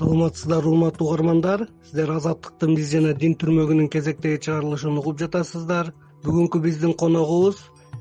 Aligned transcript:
саламатсыздарбы 0.00 0.70
урматтуу 0.70 1.08
угармандар. 1.08 1.66
Сиздер 1.84 2.10
азаттыктын 2.14 2.72
биз 2.76 2.88
жана 2.88 3.12
дин 3.12 3.34
түрмөгүнүн 3.36 3.90
кезектеги 3.92 4.40
чыгарылышын 4.46 4.96
угуп 4.96 5.18
жатасыздар. 5.20 5.92
Бүгүнкү 6.24 6.60
биздин 6.64 6.94
коногубуз 7.02 7.58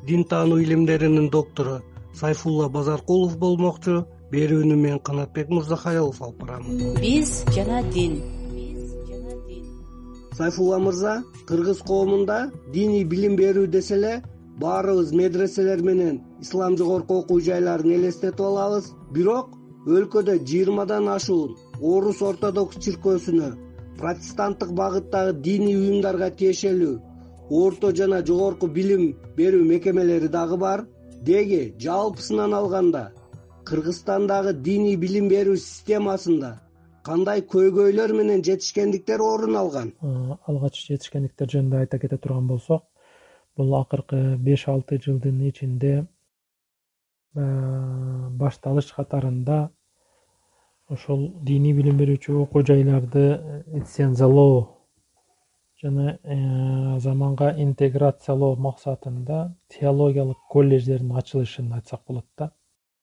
дин 0.08 0.24
таануу 0.24 0.62
илимдеринин 0.64 1.28
доктору 1.30 1.82
сайфулла 2.16 2.70
базаркулов 2.70 3.36
болмокчу. 3.44 4.06
Берүүнү 4.32 4.76
мен 4.80 5.00
канатбек 5.00 5.50
мырзахаилов 5.50 6.22
алып 6.22 6.40
барам. 6.40 6.64
Биз 7.04 7.44
жана 7.52 7.84
дин. 7.92 8.20
Сайфулла 10.38 10.80
мырза 10.80 11.24
кыргыз 11.48 11.82
коомунда 11.84 12.52
диний 12.72 13.04
билим 13.04 13.36
берүү 13.36 13.68
десе 13.68 13.96
эле 14.00 14.22
баарыбыз 14.62 15.12
медреселер 15.12 15.82
менен 15.82 16.22
ислам 16.40 16.78
жогорку 16.78 17.24
окуу 17.24 17.42
жайларын 17.42 17.92
элестетип 17.92 18.40
алабыз. 18.40 18.94
Бирок 19.12 19.50
өлкөдө 19.88 20.46
жыйырмадан 20.46 21.10
ашуун 21.10 21.58
орус 21.82 22.22
ортодокс 22.22 22.80
чиркөөсүнө 22.84 23.50
протестанттык 24.00 24.72
багыттагы 24.76 25.34
диний 25.48 25.76
уюмдарга 25.76 26.30
тиешелүү 26.42 26.96
орто 27.62 27.92
жана 27.96 28.22
жогорку 28.26 28.68
билим 28.68 29.14
берүү 29.38 29.66
мекемелери 29.74 30.28
дагы 30.28 30.58
бар 30.58 30.86
деги 31.30 31.62
жалпысынан 31.86 32.54
алганда 32.54 33.04
кыргызстандагы 33.70 34.54
диний 34.54 34.96
билим 34.96 35.30
берүү 35.30 35.58
системасында 35.58 36.52
кандай 37.04 37.42
көйгөйлөр 37.42 38.14
менен 38.14 38.44
жетишкендиктер 38.44 39.22
орун 39.24 39.56
алган? 39.56 39.94
Алгач 40.48 40.84
жетишкендиктер 40.86 41.50
жөнүндө 41.56 41.84
айта 41.84 42.00
кете 42.00 42.18
турган 42.18 42.48
болсок 42.48 42.86
бул 43.58 43.76
акыркы 43.80 44.38
беш 44.38 44.68
алты 44.72 45.00
жылдын 45.04 45.42
ичинде 45.50 46.06
башталыш 47.36 48.92
катарында 48.96 49.70
ошол 50.90 51.30
диний 51.46 51.74
билим 51.78 51.98
берүүчү 52.02 52.36
окуу 52.44 52.64
жайларды 52.66 53.24
лицензиялоо 53.74 54.80
жана 55.82 56.18
э, 56.24 57.00
заманга 57.00 57.52
интеграциялоо 57.66 58.56
максатында 58.56 59.54
теологиялык 59.76 60.42
колледждердин 60.50 61.14
ачылышын 61.22 61.72
айтсак 61.74 62.02
болот 62.08 62.26
да. 62.38 62.52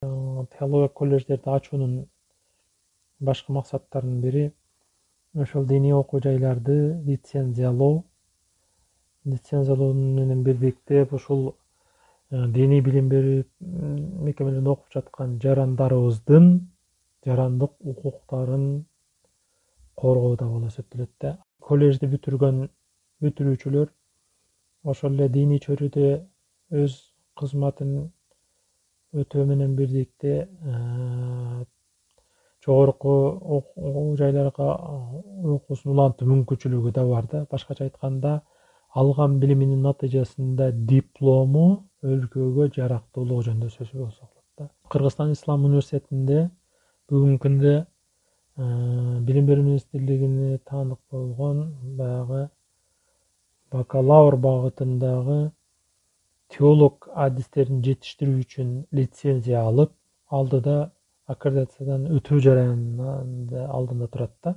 Э, 0.02 0.44
теология 0.58 0.88
колледждерди 0.88 1.48
ачуунун 1.48 2.06
башкы 3.20 3.52
максаттарынын 3.52 4.20
бири 4.20 4.52
ошол 5.34 5.64
диний 5.64 5.94
окуу 5.94 6.20
жайларды 6.20 7.00
лицензиялоо 7.06 8.04
лицензиялоо 9.24 9.92
менен 9.94 10.42
бирдиктеп 10.42 11.12
ушул 11.14 11.54
э, 12.30 12.46
диний 12.48 12.80
билим 12.80 13.08
берүү 13.08 13.44
мекемелеринде 13.60 14.70
окуп 14.70 14.92
жаткан 14.92 15.38
жарандарыбыздын 15.40 16.66
жарандык 17.26 17.72
укуктарын 17.92 18.66
коргоодо 19.94 20.48
болуп 20.48 20.70
эсептелет 20.72 21.12
да. 21.20 21.36
Колледжди 21.60 22.08
бүтүргөн 22.12 22.66
бүтүрүүчүлөр 23.24 23.88
ошол 24.92 25.16
эле 25.16 25.28
диний 25.36 25.62
чөйрөдө 25.62 26.10
өз 26.82 26.98
кызматын 27.40 27.96
өтөө 29.16 29.46
менен 29.48 29.74
бирдикте 29.78 30.34
э, 30.46 31.64
жогорку 32.64 33.14
окуу 33.58 34.16
жайларга 34.20 34.68
окуусун 35.56 35.94
улантуу 35.94 36.28
мүмкүнчүлүгү 36.32 36.92
да 36.92 37.06
бар 37.08 37.28
да. 37.32 37.44
Башкача 37.50 37.86
айтканда 37.86 38.40
алган 38.94 39.38
билиминин 39.40 39.82
натыйжасында 39.86 40.70
диплому 40.92 41.66
өлкөгө 42.02 42.70
жарактуулугу 42.76 43.48
жөнүндө 43.48 43.72
сөз 43.74 43.92
болсо 43.94 44.26
болот 44.26 44.44
да. 44.58 44.70
Кыргызстан 44.92 45.32
ислам 45.36 45.64
университетинде 45.68 46.48
бүгүнкү 47.10 47.38
күндө 47.42 47.72
э, 47.72 48.64
билим 49.26 49.44
берүү 49.46 49.64
министрлигине 49.66 50.56
таандык 50.70 50.98
болгон 51.14 51.60
баягы 52.00 52.40
бакалавр 53.74 54.36
багытындагы 54.46 55.36
теолог 56.56 57.08
адистерин 57.26 57.84
жетиштирүү 57.86 58.42
үчүн 58.42 58.74
лицензия 59.00 59.62
алып 59.68 59.94
алдыда 60.40 60.76
аккредитациядан 61.34 62.10
өтүү 62.18 62.42
жараянында 62.48 63.66
алдында 63.78 64.10
турат 64.10 64.34
да. 64.42 64.56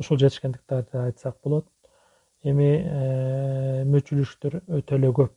Ушул 0.00 0.20
жетишкендиктерди 0.20 1.00
айтсак 1.04 1.38
болот. 1.44 1.68
Эми 2.44 2.72
э, 2.80 3.84
мүчүлүштөр 3.92 4.62
өтө 4.80 5.00
эле 5.00 5.12
көп. 5.20 5.36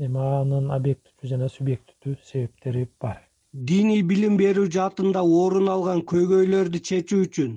Эми 0.00 0.28
анын 0.32 0.72
объективдүү 0.80 1.36
жана 1.36 1.52
субъективдүү 1.52 2.20
себептери 2.24 2.88
бар 3.00 3.27
диний 3.52 4.02
билим 4.02 4.36
берүү 4.36 4.68
жаатында 4.74 5.22
орун 5.22 5.68
алган 5.72 6.02
көйгөйлөрдү 6.12 6.80
чечүү 6.90 7.24
үчүн 7.28 7.54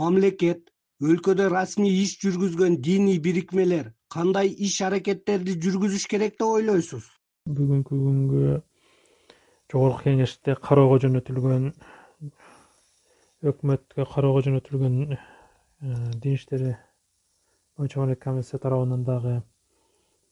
мамлекет 0.00 0.68
өлкөдө 1.02 1.48
расмий 1.52 2.02
иш 2.02 2.18
жүргүзгөн 2.22 2.76
диний 2.84 3.18
бирикмелер 3.18 3.92
кандай 4.12 4.52
иш 4.52 4.80
аракеттерди 4.84 5.56
жүргүзүш 5.64 6.06
керек 6.06 6.36
деп 6.36 6.48
ойлойсуз? 6.48 7.08
Бүгүнкү 7.48 7.96
күнгө 7.96 8.60
жогорку 9.72 10.04
кеңеште 10.04 10.56
кароого 10.60 11.00
жөнөтүлгөн 11.02 11.72
өкмөткө 13.50 14.06
кароого 14.12 14.44
жөнөтүлгөн 14.46 14.98
э, 15.16 15.16
дин 16.22 16.36
иштери 16.36 16.76
боюнча 17.76 18.14
комиссия 18.20 18.60
тарабынан 18.60 19.04
дагы 19.08 19.40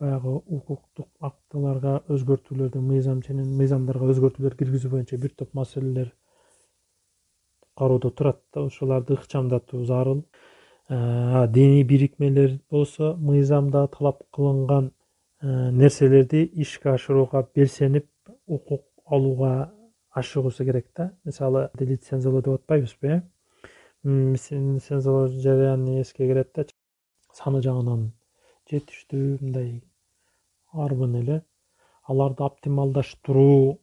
баягы 0.00 0.34
укуктук 0.56 1.09
актыларга 1.21 2.00
өзгөртүүлөрдү 2.09 2.81
мыйзам 2.81 3.21
мыйзамдарга 3.61 4.11
өзгөртүүлөр 4.15 4.56
киргизүү 4.61 4.91
боюнча 4.94 5.19
бир 5.21 5.34
топ 5.37 5.55
маселелер 5.55 6.15
кароодо 7.77 8.11
турат 8.11 8.41
да 8.55 8.65
ошолорду 8.66 9.15
ыкчамдатуу 9.15 9.84
зарыл 9.84 10.25
диний 10.88 11.84
бирикмелер 11.84 12.59
болсо 12.71 13.15
мыйзамда 13.16 13.87
талап 13.88 14.22
кылынган 14.34 14.93
нерселерди 15.43 16.44
ишке 16.65 16.91
ашырууга 16.91 17.47
белсенип 17.55 18.09
укук 18.47 18.82
алууга 19.06 19.72
ашыгуусу 20.11 20.65
керек 20.65 20.87
да. 20.97 21.12
Мисалы 21.25 21.71
лицензиялоо 21.78 22.43
деп 22.43 22.55
атпайбызбы 22.55 23.09
э? 23.09 23.22
Лицензиялоо 24.05 25.28
жараяны 25.28 26.00
эске 26.00 26.27
кирет 26.27 26.50
да 26.55 26.65
саны 27.32 27.62
жагынан 27.62 28.11
жетиштүү 28.71 29.38
мындай 29.41 29.81
арбын 30.72 31.14
эле. 31.22 31.42
Аларды 32.04 32.44
оптималдаштыруу 32.44 33.78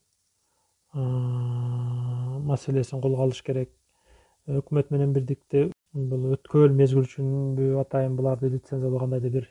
маселесин 2.51 3.01
колго 3.01 3.23
алыш 3.23 3.41
керек. 3.43 3.69
Өкмөт 4.47 4.91
менен 4.91 5.13
бирдикте 5.13 5.71
бул 5.93 6.31
өткөл 6.35 6.71
мезгил 6.71 7.03
үчүнбү 7.03 7.73
атайын 7.81 8.15
буларды 8.15 8.49
лицензиялоо 8.53 8.99
кандайдыр 9.03 9.31
бир 9.33 9.49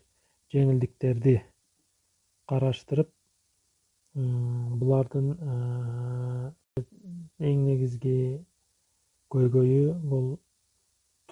жеңилдиктерди 0.55 1.43
караштырып 2.49 3.11
булардын 4.15 5.33
эң 7.51 7.65
негизги 7.67 8.17
көйгөйү 9.33 9.95
бул 10.13 10.29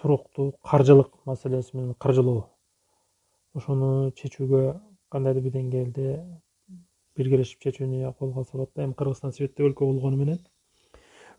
туруктуу 0.01 0.53
каржылык 0.71 1.13
маселеси 1.25 1.77
менен 1.77 1.95
каржылоо. 1.95 2.51
Ошону 3.55 4.11
чечүүгө 4.19 4.63
кандайдыр 5.15 5.47
бир 5.47 5.55
деңгээлде 5.57 6.09
биргелешип 7.17 7.63
чечүүнү 7.63 8.13
колго 8.19 8.43
алса 8.43 8.57
болот 8.57 8.73
да. 8.75 8.85
Эми 8.85 8.97
кыргызстан 8.99 9.33
светтик 9.33 9.69
өлкө 9.69 9.87
болгону 9.87 10.19
менен 10.19 10.41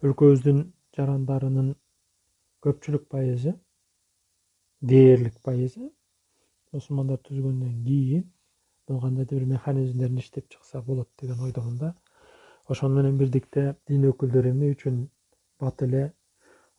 өлкөбүздүн 0.03 0.61
жарандарынын 0.97 1.73
көпчүлүк 2.65 3.09
пайызы 3.11 3.53
дээрлик 4.91 5.35
пайызы 5.43 5.89
мусулмандар 6.75 7.19
түзүлгөндөн 7.27 7.75
кийин 7.87 8.23
бул 8.87 9.01
кандайдыр 9.01 9.43
бир 9.43 9.51
механизмдерин 9.53 10.23
иштеп 10.23 10.47
чыкса 10.53 10.81
болот 10.81 11.09
деген 11.21 11.43
ойдомун 11.47 11.77
да 11.77 11.93
ошону 12.67 12.95
менен 13.01 13.17
бирдикте 13.17 13.75
дин 13.87 14.07
өкүлдөрү 14.11 14.51
эмне 14.53 14.71
үчүн 14.75 15.01
бат 15.59 15.83
эле 15.87 16.03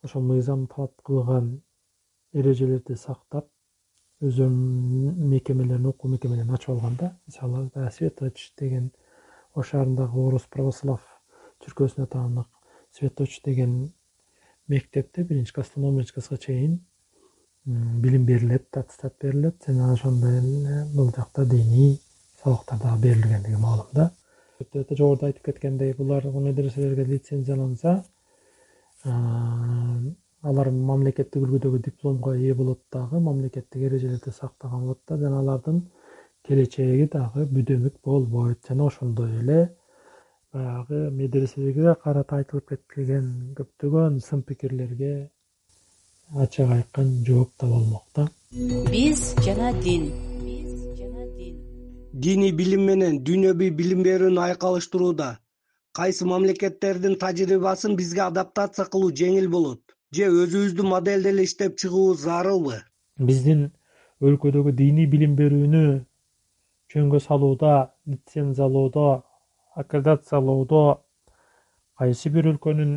ошол 0.05 0.23
мыйзам 0.31 0.67
талап 0.73 0.95
кылган 1.09 1.51
эрежелерди 2.33 2.97
сактап 3.05 3.49
өздөрүнүн 4.25 5.29
мекемелерин 5.31 5.87
окуу 5.91 6.11
мекемелерин 6.11 6.55
ачып 6.55 6.71
алган 6.75 6.97
да. 7.01 7.13
Мисалы 7.27 7.91
светоч 7.93 8.53
деген 8.59 8.91
ош 9.55 9.73
шаарындагы 9.73 10.21
орус 10.21 10.47
православ 10.51 11.01
чиркөөсүнө 11.65 12.07
таандык 12.13 12.49
светоч 12.97 13.41
деген 13.45 13.93
мектепте 14.69 15.25
биринчи 15.25 15.53
класстан 15.53 15.85
он 15.85 15.97
биринчи 15.97 16.15
класска 16.15 16.39
чейин 16.39 16.81
билим 17.67 18.25
берилет 18.25 18.77
аттестат 18.77 19.15
берилет. 19.21 19.63
Жана 19.67 19.93
ошондой 19.93 20.39
эле 20.39 20.85
бул 20.95 21.13
жакта 21.15 21.45
диний 21.45 22.01
сабактар 22.43 22.79
дагы 22.79 23.03
берилгендиги 23.03 23.57
маалым 23.57 23.87
да. 23.93 24.13
Жогоруда 24.73 25.27
айтып 25.27 25.45
кеткендей 25.51 25.93
булар 25.93 26.25
медреселерге 26.25 27.05
лицензияланса 27.05 28.05
алар 30.51 30.71
мамлекеттик 30.71 31.43
үлгүдөгү 31.43 31.81
дипломго 31.89 32.35
ээ 32.37 32.55
болот 32.61 32.81
дагы 32.93 33.21
мамлекеттик 33.29 33.83
эрежелерди 33.89 34.33
сактаган 34.39 34.85
болот 34.85 35.01
да 35.09 35.19
жана 35.23 35.41
алардын 35.43 35.81
келечеги 36.47 37.09
дагы 37.13 37.47
бүдөмүк 37.57 37.97
болбойт. 38.05 38.61
Жана 38.69 38.87
ошондой 38.87 39.33
эле 39.41 39.61
баягы 40.53 41.01
медреселерге 41.21 41.95
карата 42.03 42.39
айтылып 42.41 42.69
кетилген 42.73 43.33
көптөгөн 43.59 44.21
сын 44.27 44.45
пикирлерге 44.51 45.13
ачык 46.45 46.71
айкын 46.77 47.11
жооп 47.27 47.51
таба 47.63 47.81
алмак 47.81 48.07
да 48.15 48.29
биз 48.93 49.25
жана 49.47 49.73
дин. 49.83 50.07
Биз 50.45 50.79
жана 51.01 51.27
дин 51.41 51.59
диний 52.27 52.53
билим 52.61 52.87
менен 52.93 53.19
дүйнөбүй 53.27 53.75
билим 53.81 54.07
берүүнү 54.07 54.45
айкалыштырууда 54.51 55.33
кайсы 55.99 56.31
мамлекеттердин 56.33 57.19
тажрыйбасын 57.25 57.99
бизге 58.01 58.23
адаптация 58.29 58.87
кылуу 58.95 59.11
жеңил 59.23 59.51
болот 59.57 59.96
же 60.15 60.29
өзүбүздүн 60.31 60.89
модельди 60.89 61.33
эле 61.33 61.45
иштеп 61.45 61.77
чыгуубуз 61.81 62.23
зарылбы? 62.23 62.83
Биздин 63.19 63.71
өлкөдөгү 64.23 64.73
диний 64.77 65.07
билим 65.11 65.35
берүүнү 65.39 65.83
жөнгө 66.93 67.21
салууда 67.21 67.73
лицензиялоодо 68.07 69.07
аккредитациялоодо 69.75 70.83
кайсы 71.99 72.31
бир 72.31 72.53
өлкөнүн 72.53 72.93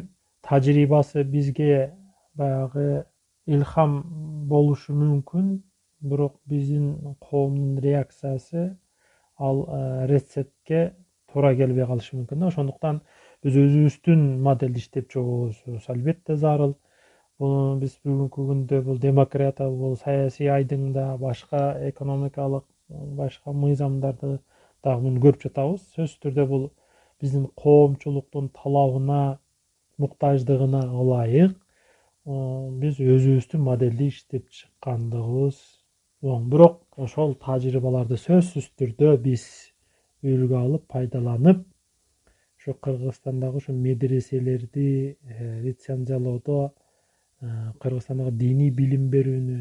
тажрыйбасы 0.46 1.24
бизге 1.24 1.96
баягы 2.38 3.06
илхам 3.46 4.04
болушу 4.48 4.94
мүмкүн. 4.94 5.58
Бирок 6.00 6.38
биздин 6.48 7.16
коомдун 7.20 7.80
реакциясы 7.84 8.78
ал 9.38 9.66
э, 9.68 10.06
рецептке 10.08 10.94
туура 11.32 11.56
келбей 11.56 11.86
калышы 11.86 12.16
мүмкүн 12.16 12.40
да. 12.40 12.48
Ошондуктан 12.54 13.02
биз 13.44 13.58
өзүбүздүн 13.60 14.22
модельди 14.46 14.80
иштеп 14.80 15.10
чыгуубуз 15.12 15.90
албетте 15.92 16.38
зарыл 16.38 16.78
буну 17.40 17.78
биз 17.82 17.96
бүгүнкү 18.04 18.46
күндө 18.50 18.82
бул 18.88 19.00
демократия 19.00 19.70
бул 19.82 19.96
саясий 20.00 20.50
айдыңда 20.52 21.06
башка 21.22 21.62
экономикалык 21.90 22.66
башка 23.20 23.54
мыйзамдарды 23.54 24.40
дагы 24.84 25.06
муну 25.06 25.24
көрүп 25.24 25.46
жатабыз. 25.46 25.86
Сөзсүз 25.96 26.20
түрдө 26.26 26.46
бул 26.50 26.66
биздин 27.22 27.48
коомчулуктун 27.64 28.50
талабына 28.56 29.40
муктаждыгына 30.02 30.84
ылайык. 31.02 31.56
Биз 32.84 33.00
өзүбүздүн 33.00 33.64
модельди 33.66 34.10
иштеп 34.12 34.50
чыккандыгыбыз 34.54 35.60
оң. 36.22 36.46
Бирок 36.52 36.84
ошол 37.08 37.36
тажрыйбаларды 37.46 38.20
сөзсүз 38.20 38.70
түрдө 38.80 39.16
биз 39.24 39.46
үлгү 40.24 40.60
алып 40.60 40.88
пайдаланып 40.92 41.64
ушу 42.60 42.76
кыргызстандагы 42.76 43.58
ушу 43.58 43.74
медреселерди 43.74 45.18
э, 45.24 45.62
лицензиялоодо 45.62 46.74
кыргызстандагы 47.42 48.32
диний 48.38 48.72
билим 48.72 49.10
берүүнү 49.14 49.60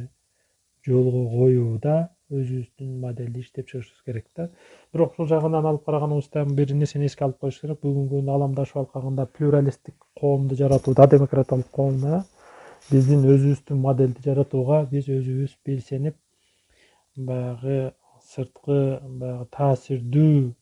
жолго 0.86 1.25
коюуда 1.34 1.96
өзүбүздүн 2.28 2.96
модельди 3.02 3.40
иштеп 3.40 3.69
чыгышыбыз 3.70 4.02
керек 4.04 4.26
да. 4.36 4.48
Бирок 4.92 5.14
ушул 5.14 5.28
жагынан 5.30 5.66
алып 5.66 5.84
караганыбызда 5.86 6.44
бир 6.58 6.75
нерсени 6.75 7.06
эске 7.08 7.25
алып 7.25 7.38
коюш 7.44 7.60
керек. 7.60 7.80
Бүгүнкү 7.84 8.19
күндө 8.19 8.34
аламдашып 8.34 8.80
алып 8.82 8.92
калганда 8.92 9.26
плюралисттик 9.38 9.94
коомду 10.20 10.58
жаратууда 10.58 11.06
демократиялык 11.14 11.70
коомда 11.72 12.25
биздин 12.90 13.25
өзүбүздүн 13.25 13.81
модельди 13.84 14.24
жаратууга 14.24 14.82
биз 14.90 15.08
өзүбүз 15.08 15.56
белсенип 15.66 16.16
баягы 17.16 17.78
сырткы 18.28 18.78
баягы 19.22 19.48
таасирдүү 19.56 20.52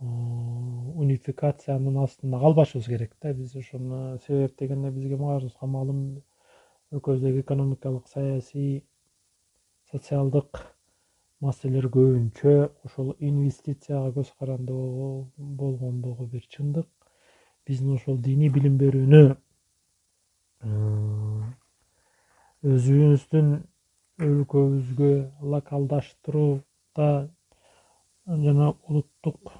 унификациянын 0.00 1.98
астында 2.04 2.40
калбашыбыз 2.40 2.86
керек 2.88 3.14
да. 3.22 3.32
Биз 3.34 3.54
ошону 3.56 4.18
себеп 4.26 4.58
дегенде 4.58 4.90
бизге 4.90 5.16
баарыбызга 5.20 5.66
маалым 5.66 6.00
өлкөбүздөгү 6.92 7.44
экономикалык 7.44 8.08
саясий 8.08 8.84
социалдык 9.92 10.62
маселелер 11.40 11.88
көбүнчө 11.92 12.54
ушул 12.84 13.14
инвестицияга 13.18 14.12
көз 14.16 14.32
карандуу 14.38 15.30
болгондугу 15.36 16.26
бир 16.32 16.46
чындык. 16.48 16.88
Биздин 17.66 17.94
ошол 17.96 18.18
диний 18.18 18.50
билим 18.52 18.76
берүүнү 18.80 19.22
өзүбүздүн 22.74 23.52
өлкөбүзгө 24.20 25.12
локалдаштырууда 25.54 27.10
жана 28.26 28.74
улуттук 28.88 29.52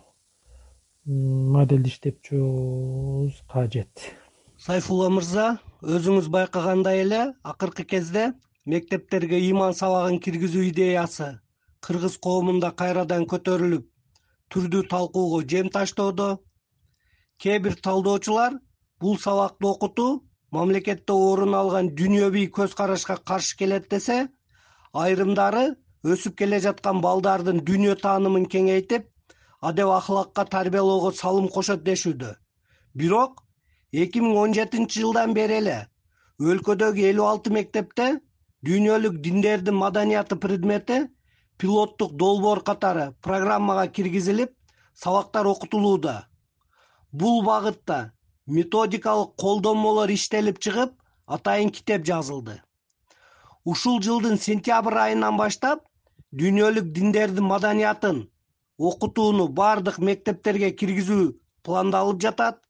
модельди 1.06 1.88
иштеп 1.88 2.22
чыгуубуз 2.22 3.34
кажет. 3.52 3.90
Сайфулла 4.58 5.08
мырза 5.08 5.58
өзүңүз 5.82 6.28
байкагандай 6.28 7.00
эле 7.04 7.20
акыркы 7.42 7.84
кезде 7.84 8.34
мектептерге 8.66 9.40
ыйман 9.40 9.72
сабагын 9.74 10.20
киргизүү 10.20 10.68
идеясы 10.70 11.40
кыргыз 11.80 12.18
коомунда 12.20 12.70
кайрадан 12.76 13.24
көтөрүлүп 13.24 13.86
түрдүү 14.52 14.82
талкууга 14.90 15.46
жем 15.48 15.70
таштоодо. 15.70 16.40
Кээ 17.40 17.58
бир 17.64 17.74
талдоочулар 17.80 18.58
бул 19.00 19.16
сабакты 19.18 19.66
окутуу 19.66 20.22
мамлекетте 20.52 21.12
орун 21.12 21.54
алган 21.54 21.88
дүйнөбүй 21.96 22.50
көз 22.52 22.74
карашка 22.76 23.16
каршы 23.16 23.56
келет 23.56 23.88
десе 23.88 24.28
айрымдары 24.92 25.76
өсүп 26.04 26.36
келе 26.36 26.60
жаткан 26.60 27.00
балдардын 27.00 27.64
дүйнө 27.64 27.96
таанымын 28.02 28.44
кеңейтип 28.52 29.08
адеп 29.60 29.88
ахлакка 29.88 30.44
тарбиялоого 30.44 31.12
салым 31.12 31.48
кошот 31.48 31.82
дешүүдө. 31.84 32.34
Бирок 32.94 33.42
эки 33.92 34.20
миң 34.24 34.36
он 34.42 34.54
жетинчи 34.54 35.00
жылдан 35.02 35.34
бери 35.34 35.60
эле 35.60 35.78
өлкөдөгү 36.40 37.04
элүү 37.10 37.26
алты 37.28 37.50
мектепте 37.52 38.06
дүйнөлүк 38.64 39.18
диндердин 39.24 39.76
маданияты 39.76 40.36
предмети 40.36 41.02
пилоттук 41.58 42.14
долбоор 42.16 42.62
катары 42.64 43.12
программага 43.20 43.86
киргизилип 43.88 44.54
сабактар 44.94 45.46
окутулууда. 45.46 46.26
Бул 47.12 47.42
багытта 47.44 48.12
методикалык 48.46 49.36
колдонмолор 49.36 50.10
иштелип 50.10 50.58
чыгып 50.58 50.96
атайын 51.26 51.70
китеп 51.70 52.06
жазылды. 52.06 52.62
Ушул 53.64 54.00
жылдын 54.00 54.38
сентябрь 54.40 54.98
айынан 55.04 55.36
баштап 55.36 55.84
дүйнөлүк 56.32 56.92
диндердин 56.96 57.44
маданиятын 57.44 58.29
окутууну 58.80 59.48
баардык 59.60 59.98
мектептерге 59.98 60.72
киргизүү 60.72 61.34
пландалып 61.66 62.20
жатат. 62.24 62.60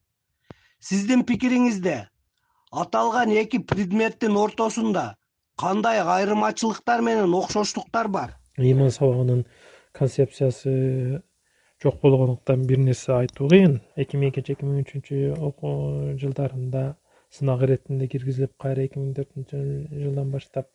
Сиздин 0.81 1.23
пикириңизде 1.29 1.97
аталган 2.73 3.31
эки 3.37 3.59
предметтин 3.73 4.37
ортосунда 4.37 5.15
кандай 5.61 6.01
айырмачылыктар 6.01 7.01
менен 7.01 7.35
окшоштуктар 7.35 8.09
бар? 8.09 8.37
Ыйман 8.59 8.91
сабагынын 8.91 9.45
концепциясы 9.93 11.23
жок 11.83 12.01
болгондуктан 12.03 12.67
бир 12.67 12.79
нерсе 12.79 13.13
айтуу 13.19 13.49
кыйын 13.53 13.79
эки 13.97 14.19
миң 14.21 14.33
экинчи 14.33 14.57
эки 14.57 14.67
миң 14.69 14.83
үчүнчү 14.85 15.21
окуу 15.49 16.17
жылдарында 16.23 16.83
сынак 17.37 17.63
иретинде 17.67 18.09
киргизилип 18.13 18.57
кайра 18.65 18.85
эки 18.89 19.01
миң 19.01 19.15
төртүнчү 19.19 19.61
жылдан 20.03 20.33
баштап 20.35 20.69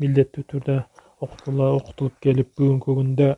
милдеттүү 0.00 0.46
түрдө 0.52 0.78
окутулуп 1.26 2.16
келип 2.24 2.54
бүгүнкү 2.58 2.96
күндө 3.00 3.28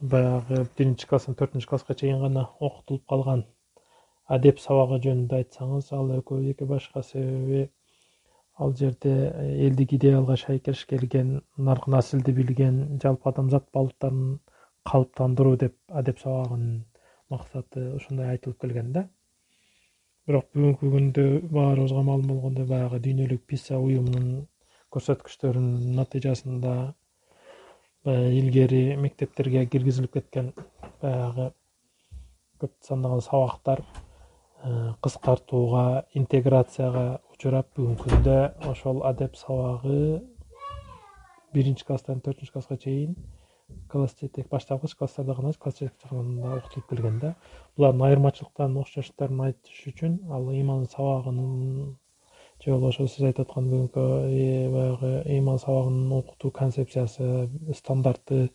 баягы 0.00 0.64
биринчи 0.78 1.06
класстан 1.10 1.34
төртүнчү 1.38 1.68
класска 1.68 1.94
чейин 2.00 2.20
гана 2.22 2.44
окутулуп 2.60 3.04
калган 3.12 3.44
адеп 4.36 4.60
сабагы 4.62 5.00
жөнүндө 5.06 5.40
айтсаңыз 5.40 5.88
ал 5.96 6.12
экөөбүздүкү 6.18 6.68
башка 6.72 7.02
себеби 7.08 7.64
ал 8.58 8.74
жерде 8.80 9.14
элдик 9.66 9.94
идеалга 9.96 10.36
шайкеш 10.42 10.84
келген 10.92 11.32
нарк 11.70 11.88
насилди 11.94 12.34
билген 12.36 12.78
жалпы 13.02 13.30
адамзат 13.30 13.66
балыктарын 13.78 14.38
калыптандыруу 14.90 15.56
деп 15.64 15.76
адеп 16.02 16.22
сабагынын 16.22 16.84
максаты 17.34 17.88
ушундай 17.96 18.30
айтылып 18.34 18.60
келген 18.62 18.92
да. 18.92 19.08
Бирок 20.28 20.46
бүгүнкү 20.54 20.92
күндө 20.94 21.26
баарыбызга 21.56 22.02
маалым 22.06 22.30
болгондой 22.32 22.66
баягы 22.70 23.02
дүйнөлүк 23.04 23.44
писа 23.50 23.78
уюмунун 23.82 24.46
көрсөткүчтөрүнүн 24.94 25.94
натыйжасында 25.98 26.74
илгери 28.08 28.96
мектептерге 28.96 29.64
киргизилип 29.66 30.12
кеткен 30.18 30.52
баягы 31.02 31.50
көп 32.60 32.72
сандаган 32.82 33.20
сабактар 33.22 33.82
э, 34.64 34.94
кыскартууга 35.02 36.04
интеграцияга 36.18 37.20
учурап 37.32 37.70
бүгүнкү 37.76 38.10
күндө 38.10 38.38
ошол 38.70 39.02
адеп 39.06 39.36
сабагы 39.38 40.22
биринчи 41.54 41.86
класстан 41.86 42.22
төртүнчү 42.24 42.56
класска 42.56 42.76
чейин 42.76 43.14
класс 43.88 44.16
жетек 44.20 44.48
баштапкыч 44.48 44.94
класстарда 44.96 45.34
гана 45.34 45.52
класс 45.52 45.78
жетекчи 45.78 46.08
катында 46.08 46.56
окутулуп 46.58 46.88
келген 46.90 47.18
да. 47.22 47.34
Булардын 47.76 48.04
айырмачылыктарын 48.08 48.76
окшоштуктарын 48.82 49.42
айтыш 49.46 49.80
үчүн 49.92 50.18
ал 50.32 50.48
ыйман 50.52 50.86
сабагынын 50.92 51.96
же 52.64 52.70
болбошо 52.72 53.06
сиз 53.06 53.28
айтып 53.28 53.46
аткан 53.46 53.68
бүгүнкү 53.70 54.04
баягы 54.74 55.12
ыйман 55.34 55.58
сабагынын 55.62 56.12
окутуу 56.18 56.50
концепциясы 56.50 57.48
стандарты 57.74 58.48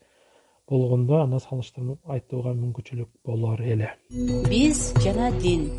болгондо 0.68 1.22
аны 1.24 1.40
салыштырып 1.40 2.12
айтууга 2.16 2.54
мүмкүнчүлүк 2.58 3.10
болор 3.26 3.62
эле. 3.62 3.94
Биз 4.50 4.94
жана 5.04 5.32
дин. 5.40 5.70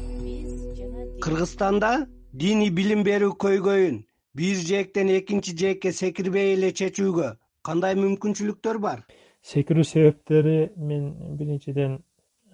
Кыргызстанда 1.24 2.06
диний 2.32 2.70
билим 2.70 3.04
берүү 3.04 3.36
көйгөйүн 3.44 4.00
бир 4.34 4.56
жээктен 4.70 5.12
экинчи 5.18 5.54
жээкке 5.60 5.92
секирбей 5.92 6.54
эле 6.54 6.72
чечүүгө 6.80 7.34
кандай 7.62 7.94
мүмкүнчүлүктөр 8.00 8.80
бар? 8.80 9.04
Секирүү 9.44 9.84
себептери 9.84 10.72
мен 10.76 11.12
биринчиден 11.38 12.00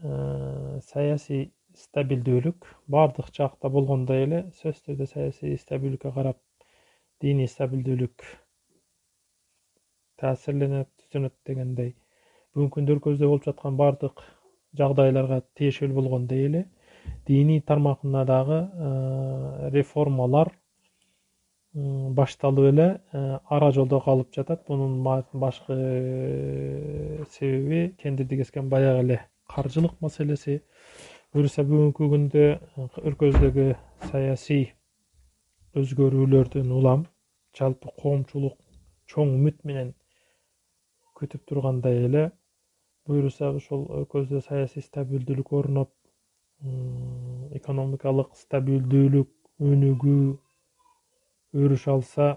э, 0.03 0.81
саясий 0.83 1.53
стабилдүүлүк 1.85 2.69
баардык 2.95 3.31
жакта 3.37 3.71
болгондой 3.77 4.25
эле 4.27 4.41
сөзсүз 4.61 4.85
түрдө 4.87 5.09
саясий 5.13 5.57
стабилдүүлүккө 5.65 6.13
карап 6.19 6.39
диний 7.25 7.51
стабилдүүлүк 7.55 8.27
таасирленет 10.23 10.91
түзүнөт 11.03 11.37
дегендей 11.49 11.95
бүгүнкү 12.55 12.75
күндө 12.77 12.97
өлкөбүздө 12.97 13.31
болуп 13.33 13.49
жаткан 13.49 13.81
баардык 13.81 14.25
жагдайларга 14.81 15.41
тиешелүү 15.59 15.99
болгондой 16.01 16.47
эле 16.49 16.65
диний 17.27 17.61
тармагында 17.61 18.25
дагы 18.29 18.59
э, 18.61 19.71
реформалар 19.77 20.53
башталып 21.75 22.73
эле 22.73 22.89
э, 23.13 23.39
ара 23.49 23.71
жолдо 23.73 24.01
калып 24.01 24.35
жатат. 24.35 24.69
Мунун 24.69 25.03
башкы 25.33 25.75
э, 25.77 27.25
себеби 27.31 27.95
кендирди 28.03 28.37
кескен 28.43 28.69
баягы 28.69 29.05
эле 29.05 29.21
каржылык 29.49 29.93
маселеси 30.01 30.63
буюрса 31.31 31.63
бүгүнкү 31.63 32.07
күндө 32.11 32.45
өлкөбүздөгү 33.07 33.65
саясий 34.11 34.65
өзгөрүүлөрдөн 35.79 36.73
улам 36.75 37.05
жалпы 37.59 37.93
коомчулук 38.03 38.57
чоң 39.13 39.37
үмүт 39.37 39.61
менен 39.71 39.93
күтүп 41.21 41.45
тургандай 41.53 42.01
эле 42.09 42.25
буюрса 43.07 43.53
ошол 43.61 43.85
өлкөбүздө 44.01 44.43
саясий 44.49 44.83
стабилдүүлүк 44.89 45.55
орноп 45.61 45.93
экономикалык 47.61 48.35
стабилдүүлүк 48.43 49.31
өнүгүү 49.71 50.27
өрүш 51.63 51.87
алса 51.95 52.29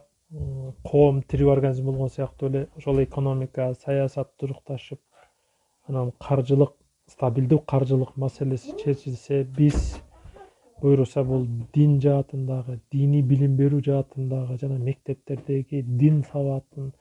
коом 0.91 1.25
тирүү 1.33 1.49
организм 1.55 1.89
болгон 1.89 2.13
сыяктуу 2.19 2.53
эле 2.53 2.67
ошол 2.77 3.01
экономика 3.07 3.71
саясат 3.87 4.37
турукташып 4.37 5.01
анан 5.89 6.13
каржылык 6.29 6.77
стабилдүү 7.13 7.61
каржылык 7.73 8.17
маселеси 8.23 8.75
чечилсе 8.81 9.43
биз 9.59 9.77
буюрса 10.81 11.23
бул 11.23 11.45
дин 11.75 11.99
жаатындагы 12.05 12.79
диний 12.95 13.23
билим 13.31 13.55
берүү 13.59 13.81
жаатындагы 13.87 14.57
жана 14.63 14.79
мектептердеги 14.89 15.81
дин 16.03 16.23
сабатын 16.31 16.91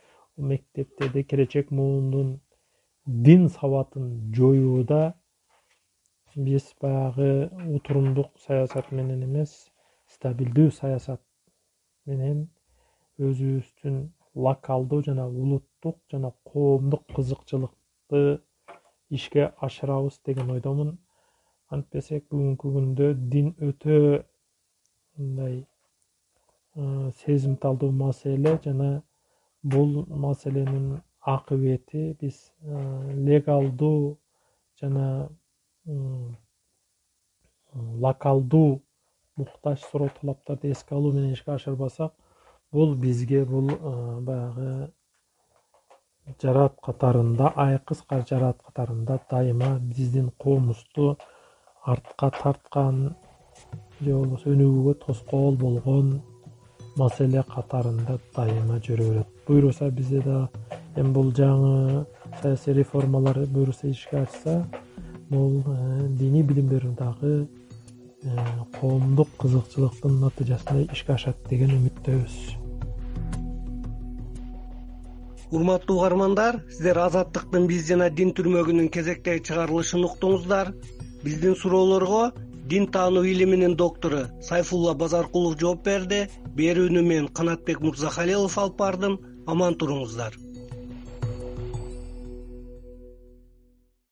мектептерде 0.52 1.22
келечек 1.32 1.70
муундун 1.70 2.40
дин 3.06 3.48
сабатын 3.56 4.08
жоюуда 4.36 5.02
биз 6.36 6.68
баягы 6.80 7.50
утурумдук 7.76 8.30
саясат 8.46 8.92
менен 8.92 9.24
эмес 9.26 9.56
стабилдүү 10.14 10.70
саясат 10.78 11.20
менен 12.06 12.46
өзүбүздүн 13.18 13.98
локалдуу 14.46 15.02
жана 15.08 15.26
улуттук 15.28 15.98
жана 16.12 16.32
коомдук 16.52 17.04
кызыкчылыкты 17.16 18.22
ишке 19.18 19.52
ашырабыз 19.66 20.20
деген 20.26 20.50
ойдомун. 20.56 20.96
Антпесек 21.72 22.26
бүгүнкү 22.30 22.72
күндө 22.76 23.12
дин 23.32 23.54
өтө 23.68 23.98
мындай 25.16 25.62
сезимталдуу 27.22 27.90
маселе 27.92 28.58
жана 28.64 28.90
бул 29.62 30.06
маселенин 30.08 31.02
акыбети 31.20 32.16
биз 32.20 32.38
легалдуу 33.28 34.18
жана 34.80 35.28
локалдуу 37.74 38.82
муктаж 39.36 39.80
суроо 39.80 40.10
талаптарды 40.20 40.72
эске 40.72 40.94
алуу 40.94 41.12
менен 41.12 41.32
ишке 41.32 41.52
ашырбасак 41.52 42.12
бул 42.72 42.94
бизге 42.94 43.44
бул 43.44 43.70
баягы 44.20 44.92
жараат 46.42 46.74
катарында 46.86 47.52
айкыз 47.66 48.02
жараат 48.30 48.62
катарында 48.66 49.18
дайыма 49.30 49.78
биздин 49.80 50.30
коомубузду 50.38 51.16
артка 51.84 52.30
тарткан 52.42 53.14
же 54.00 54.12
болбосо 54.14 54.50
өнүгүүгө 54.54 54.94
тоскоол 55.06 55.56
болгон 55.56 56.20
маселе 56.96 57.42
катарында 57.54 58.18
дайыма 58.36 58.78
жүрө 58.86 59.08
берет. 59.10 59.28
Буюрса 59.46 59.90
бизде 59.90 60.22
дагы 60.22 60.48
эми 60.96 61.12
бул 61.12 61.32
жаңы 61.32 62.06
саясий 62.42 62.74
реформалар 62.74 63.46
буюрса 63.46 63.88
ишке 63.88 64.22
ашса 64.22 64.66
бул 65.30 65.62
э, 65.66 66.08
диний 66.08 66.42
билим 66.42 66.68
берүү 66.68 66.94
дагы 66.98 67.48
э, 68.22 68.48
коомдук 68.80 69.28
кызыкчылыктын 69.38 70.20
натыйжасында 70.26 70.92
ишке 70.92 71.16
ашат 71.16 71.48
деген 71.48 71.72
үмүттөбүз 71.78 72.61
урматтуу 75.52 75.98
угармандар 75.98 76.60
сиздер 76.70 76.98
азаттыктын 77.04 77.66
биз 77.70 77.84
жана 77.88 78.08
дин 78.20 78.32
түрмөгүнүн 78.36 78.88
кезектеги 78.94 79.44
чыгарылышын 79.48 80.06
уктуңуздар. 80.08 80.72
Биздин 81.24 81.56
суроолорго 81.62 82.22
дин 82.72 82.86
таануу 82.94 83.24
илиминин 83.32 83.76
доктору 83.76 84.22
сайфулла 84.48 84.94
базаркулов 84.94 85.58
жооп 85.60 85.84
берди. 85.90 86.22
Берүүнү 86.56 87.02
мен 87.08 87.28
канатбек 87.40 87.84
мырзахалилов 87.84 88.56
алып 88.64 88.80
бардым. 88.80 89.20
Аман 89.46 89.76
туруңуздар 89.76 90.41